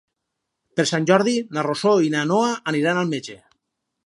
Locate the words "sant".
0.91-1.05